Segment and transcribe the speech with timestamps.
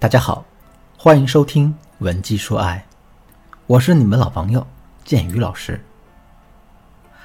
[0.00, 0.44] 大家好，
[0.96, 2.86] 欢迎收听《文姬说爱》，
[3.66, 4.64] 我是你们老朋友
[5.04, 5.84] 建宇老师。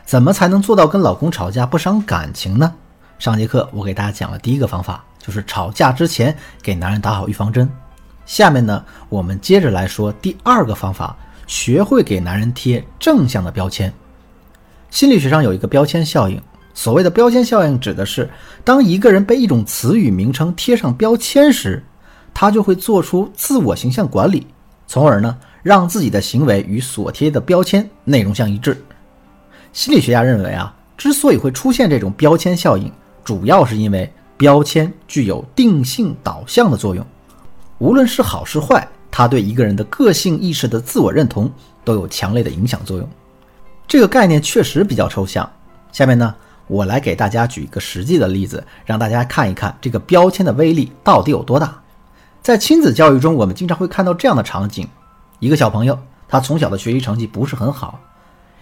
[0.03, 2.73] 怎么才能做到跟老公吵架不伤感情呢？
[3.19, 7.69] 上节课我给大家讲了第一个方法，就是吵架之前给男人打好预防针。
[8.25, 11.15] 下面呢，我们接着来说第二个方法，
[11.45, 13.93] 学会给男人贴正向的标签。
[14.89, 16.41] 心理学上有一个标签效应，
[16.73, 18.27] 所谓的标签效应指的是，
[18.63, 21.83] 当一个人被一种词语名称贴上标签时，
[22.33, 24.47] 他就会做出自我形象管理，
[24.87, 28.81] 从而呢，让自己的行为与所贴的标签内容相一致。
[29.71, 32.91] 心理学家认为啊，之所以会出现这种标签效应，
[33.23, 37.05] 主要是因为标签具有定性导向的作用，
[37.77, 41.51] 无论是好是坏，它对一个人的个性意识的自我认同
[41.83, 43.07] 都有强烈的影响作用。
[43.87, 45.49] 这个概念确实比较抽象。
[45.91, 46.33] 下面呢，
[46.67, 51.82] 我来给大家举一个实际的例子，让大家看一看这个标签的威力到底有多大。
[52.43, 54.85] 在亲子教育中，我们经常会看到这样的场景：
[55.39, 57.97] 一个小朋友，他从小的学习成绩不是很好，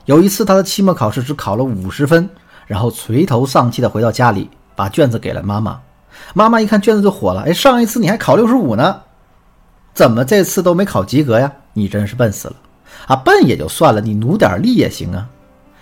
[0.06, 2.30] 有一次他的期末考试只考了五十分，
[2.68, 5.82] 然后垂头丧气的回到家里，把卷子给了妈妈。
[6.36, 9.02] 妈妈一看卷子就火了：“哎，上一次你还考六十五呢，
[9.96, 11.52] 怎么这次都没考及格呀？
[11.74, 12.56] 你真是笨死了！”
[13.10, 15.28] 啊，笨也就算了，你努点力也行啊。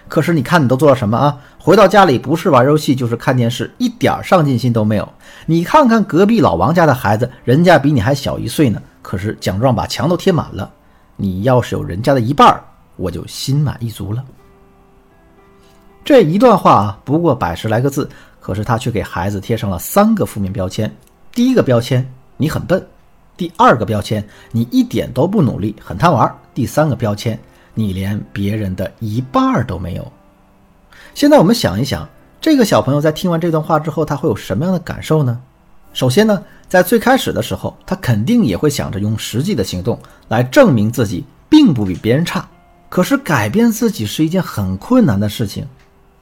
[0.10, 1.38] 可是你看你都做了什么啊？
[1.58, 5.08] 回到家里不是玩游戏就是看电视，一点上进心都没有。
[5.46, 10.70] 你看看隔壁老王家的孩子，人家比你还小一岁呢，可是奖状把墙都贴满了。
[11.16, 12.60] 你要是有人家的一半，
[12.96, 14.24] 我就心满意足了。
[16.04, 20.92] 这一段话啊，不过百十来个字，可是他却给孩子贴上了三个负面标签。
[21.32, 22.84] 第一个标签，你很笨。
[23.38, 26.36] 第二个标签，你一点都不努力，很贪玩。
[26.54, 27.40] 第三个标签，
[27.80, 30.12] 你连别人的一半都没有。
[31.14, 32.08] 现在我们想一想，
[32.42, 35.40] 这个小朋友在听完这段话之后，他会有什么样的感受呢？
[35.94, 42.48] 首先呢，在最开始的时候，他肯定也会想着用实际的行动来证明自己并不比别人差。
[42.90, 45.66] 可是改变自己是一件很困难的事情，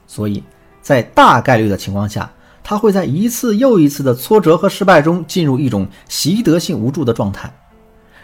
[0.06, 0.42] 所以
[0.80, 2.30] 在大概率的情况下。
[2.60, 7.50] 他会在一次又一次的挫折和失败中进入一种习得性无助的状态，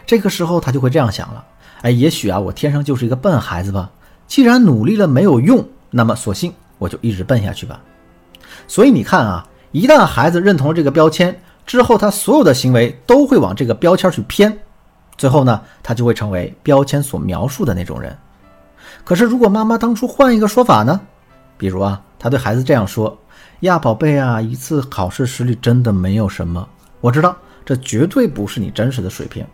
[0.05, 1.43] 这个时候他就会这样想了：
[1.81, 3.89] 哎，也许啊，我天生就是一个笨孩子吧。
[4.27, 7.79] 既然努力了没有用，那么索性我就一直笨下去吧。
[8.67, 14.57] 所以你看啊，一旦孩子认同了这个标签之后，他所有的行为都会往这个标签去偏，
[15.17, 18.17] 最后呢，他就会成为标签所描述的那种人。
[19.03, 20.99] 可是如果妈妈当初换一个说法呢？
[21.57, 23.15] 比如啊，他对孩子这样说。
[23.61, 26.67] 呀，宝贝啊，一次考试失利真的没有什么。
[26.99, 29.45] 我知道这绝对不是你真实的水平，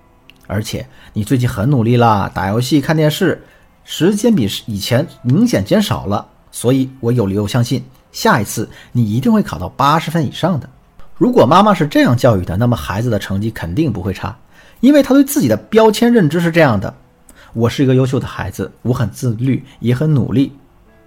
[0.52, 3.42] 而且你最近很努力啦，打游戏、看电视，
[3.86, 6.28] 时间比以前明显减少了。
[6.52, 7.82] 所以我有理由相信，
[8.12, 10.70] 下一次你一定会考到八十分以上的。
[11.18, 14.38] 如果妈妈是这样教育的，那么孩子的成绩肯定不会差，
[14.82, 16.94] 因为他对自己的标签认知是这样的：
[17.54, 20.52] 我是一个优秀的孩子，我很自律，也很努力。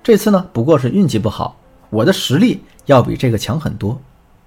[0.02, 1.56] 这次呢，不过是运气不好，
[1.90, 2.62] 我的实力。
[2.86, 4.00] 要比这个强很多。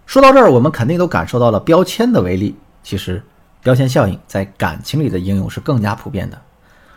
[0.05, 2.55] 说到这儿，我们肯定都感受到了标签的威力。
[2.83, 3.21] 其实，
[3.63, 6.39] 标签效应在感情里的应用是更加普遍的。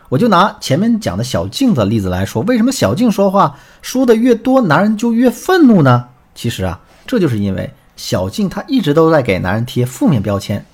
[0.09, 6.09] 我就拿前面讲的小静的例子来说，为什么小静说话说的越多，男人就越愤怒呢？
[6.35, 10.65] 其实啊，这就是因为小静她一直都在给男人贴负面标签。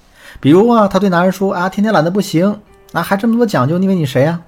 [0.41, 2.61] 比如啊，她对男人说啊，天天懒得不行，
[2.93, 4.41] 啊，还这么多讲究，你以为你谁呀？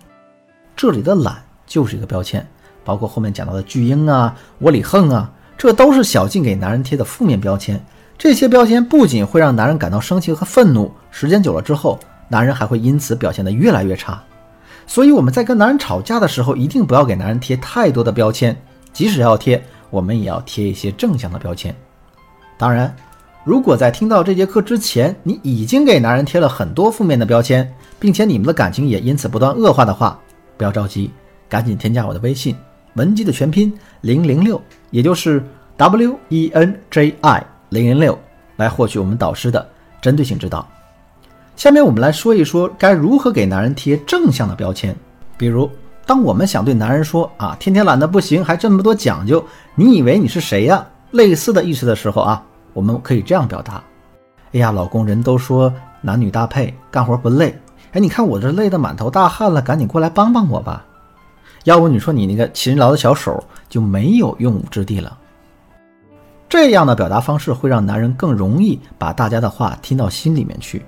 [0.74, 2.46] 这里的懒就是一个标签，
[2.84, 5.30] 包括后面讲到的巨婴啊，窝里横啊。
[5.58, 7.84] 这都是小静给男人贴的负面标签，
[8.18, 11.96] 这些标签不仅会让男人感到生气和愤怒，时间久了之后，
[12.28, 14.20] 男人还会因此表现得越来越差。
[14.88, 18.56] 所以我们在跟男人吵架的时候，一定不要给男人贴太多的标签，
[18.92, 21.72] 即使要贴，我们也要贴一些正向的标签。
[22.56, 22.92] 当然，
[23.44, 30.18] 如果在听到这节课之前，你已经给男人贴了很多负面的标签，并且你们的感情也因此不断恶化的话，
[30.56, 31.08] 不要着急，
[31.48, 32.56] 赶紧添加我的微信。
[32.94, 35.40] 文姬的全拼零零六，也就是
[35.76, 38.18] W E N J I 零零六，
[38.56, 39.66] 来获取我们导师的
[40.00, 40.66] 针对性指导。
[41.56, 44.96] 下面我们来说一说该如何给男人贴正向的标签。
[45.36, 45.70] 比如，
[46.06, 49.44] 当我们想对男人说啊，天天懒得不行，还这么多讲究，
[49.74, 50.86] 你以为你是谁呀？
[51.10, 52.42] 类似的意思的时候啊，
[52.72, 53.82] 我们可以这样表达：
[54.52, 57.58] 哎呀，老公，人都说男女搭配，干活不累。
[57.92, 60.84] 哎，你看我这累得满头大汗了，赶紧过来帮帮我吧。
[61.64, 65.16] 要不你说你那个勤劳的小手就没有用武之地了。
[66.48, 70.82] 这样的表达方式会让男人更容易把大家的话听到心里面去。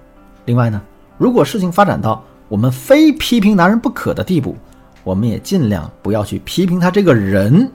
[0.47, 0.81] 另外呢，
[1.19, 4.57] 如果事情发展到我们非批评男人不可的地步，
[5.05, 7.71] 我们也尽量不要去批评他这个人，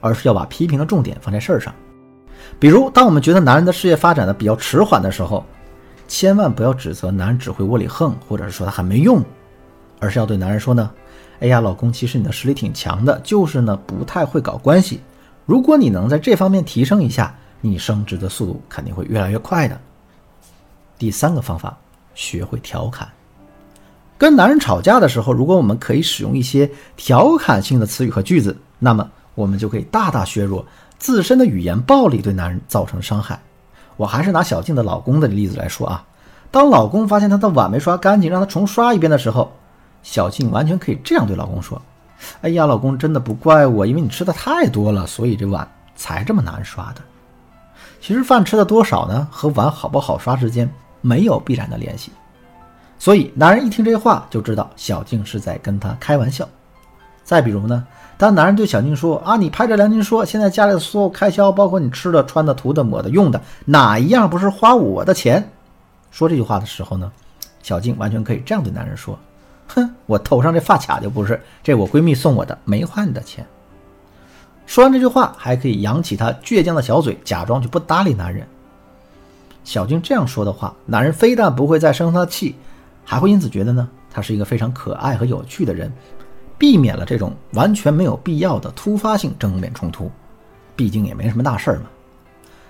[0.00, 1.72] 而是要把批评的重点放在事儿上。
[2.58, 5.44] 比如，当我们觉得男人的事业发展的比较迟缓的时候，
[6.08, 9.22] 千万不要指责男人只会窝里横，或者是说他很没用，
[10.00, 10.90] 而是要对男人说呢
[11.40, 15.00] ：“哎呀，老公，其实你的实力挺强的，就是呢不太会搞关系。
[15.46, 19.80] 如果你能在这方面提升一下，你升职的速度肯定会越来越快的。”
[20.98, 21.78] 第三个方法，
[22.14, 23.08] 学会调侃。
[24.18, 30.64] 跟男人吵架的时候，如果我们可以使用一些调侃性的词语和句子，那么我们就可以大大削弱
[30.98, 33.38] 自身的语言暴力对男人造成的伤害。
[33.96, 36.04] 我还是拿小静的老公的例子来说啊，
[36.50, 39.52] 当老公发现他的碗没刷干净，让他重刷一遍的时候，
[40.02, 41.80] 小静完全可以这样对老公说
[42.40, 47.00] ：“哎呀，老公真的不怪我，因为你吃的太多了，所以这碗才这么难刷的。”
[48.00, 50.70] 其实饭吃的多少呢，和碗好不好刷之间
[51.00, 52.12] 没有必然的联系。
[52.98, 56.48] 所以，男人一听这话就知道小静是在跟他开玩笑。
[57.24, 57.84] 再比如呢，
[58.16, 65.50] 当男人对小静说：“啊，你拍着良心说，现在家里的所有开销，包括你吃的、穿的、涂的、抹的、用的，哪一样不是花我的钱？”
[66.12, 67.10] 说这句话的时候呢，
[67.62, 69.18] 小静完全可以这样对男人说
[69.68, 73.46] ：“哼，我头上这发卡就不是，这我闺蜜送我的，没花你的钱。”
[74.66, 78.46] 说完这句话，还可以扬起她倔强的小嘴，假装就不搭理男人。
[79.62, 82.54] 小静这样说的话，男人非但不会再生她的气。
[83.04, 85.92] 还会因此觉得呢，她是一个非常可爱和有趣的人，
[86.58, 90.10] 避免了这种完全没有必要的突发性正面冲突。
[90.74, 91.84] 毕竟也没什么大事儿嘛。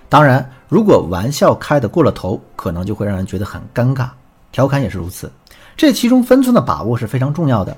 [0.07, 4.09] 当然，如果玩笑开得过了头，可能就会让人觉得很尴尬。
[4.51, 5.31] 调侃也是如此，
[5.77, 7.77] 这其中分寸的把握是非常重要的。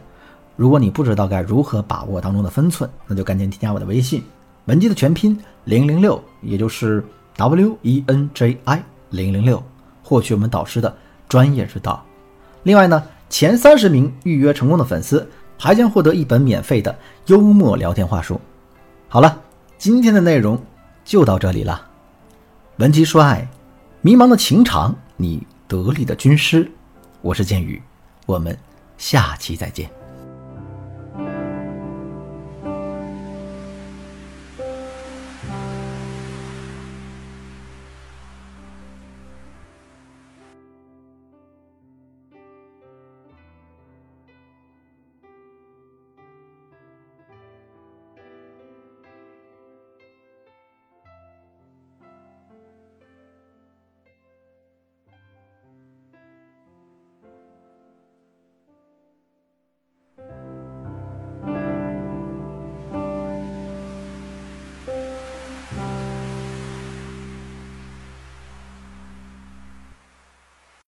[0.56, 4.24] 如果你不知道该如何把握当中的分寸，那就赶紧添加我的微信，
[4.66, 7.04] 文姬的全拼零零六，也就是
[7.36, 9.62] W E N J I 零零六，
[10.02, 10.96] 获取我们导师的
[11.28, 12.02] 专业指导。
[12.64, 18.40] 另外呢，前三十名预约成功的粉丝还将获得一本免费的幽默聊天话术。
[19.10, 19.42] 好了，
[19.78, 20.58] 今天的内容
[21.04, 21.86] 就到这里了。
[22.78, 23.46] 文姬说爱，
[24.02, 26.70] 迷茫的情场，你得力的军师，
[27.22, 27.82] 我是剑宇，
[28.30, 28.56] 我们
[28.96, 29.99] 下期再见。